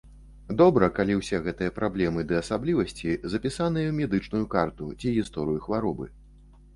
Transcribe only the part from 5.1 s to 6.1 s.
гісторыю хваробы.